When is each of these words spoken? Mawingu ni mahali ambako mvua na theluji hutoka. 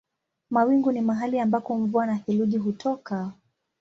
Mawingu 0.49 0.91
ni 0.91 1.01
mahali 1.01 1.39
ambako 1.39 1.77
mvua 1.77 2.05
na 2.05 2.19
theluji 2.19 2.57
hutoka. 2.57 3.31